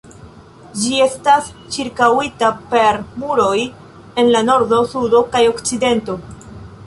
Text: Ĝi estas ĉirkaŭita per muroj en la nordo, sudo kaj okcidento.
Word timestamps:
Ĝi 0.83 0.93
estas 1.05 1.49
ĉirkaŭita 1.75 2.49
per 2.71 2.99
muroj 3.23 3.59
en 4.23 4.33
la 4.37 4.43
nordo, 4.49 4.81
sudo 4.95 5.21
kaj 5.35 5.43
okcidento. 5.53 6.17